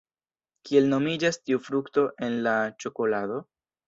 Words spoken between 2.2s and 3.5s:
en la ĉokolado?